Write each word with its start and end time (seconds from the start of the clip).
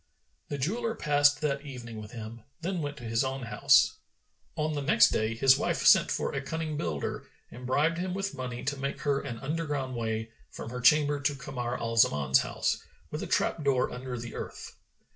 The 0.49 0.57
jeweller 0.57 0.95
passed 0.95 1.41
that 1.41 1.61
evening 1.61 2.01
with 2.01 2.09
him, 2.09 2.41
then 2.61 2.81
went 2.81 2.97
to 2.97 3.03
his 3.03 3.23
own 3.23 3.43
house. 3.43 3.97
On 4.55 4.73
the 4.73 4.81
next 4.81 5.09
day, 5.11 5.35
his 5.35 5.59
wife 5.59 5.85
sent 5.85 6.09
for 6.09 6.33
a 6.33 6.41
cunning 6.41 6.75
builder 6.75 7.27
and 7.51 7.67
bribed 7.67 7.99
him 7.99 8.15
with 8.15 8.33
money 8.35 8.63
to 8.63 8.77
make 8.77 9.01
her 9.01 9.21
an 9.21 9.37
underground 9.41 9.95
way[FN#423] 9.95 10.29
from 10.49 10.69
her 10.71 10.81
chamber 10.81 11.19
to 11.19 11.35
Kamar 11.35 11.79
al 11.79 11.97
Zaman's 11.97 12.39
house, 12.39 12.81
with 13.11 13.21
a 13.21 13.27
trap 13.27 13.63
door 13.63 13.91
under 13.93 14.17
the 14.17 14.33
earth. 14.33 14.75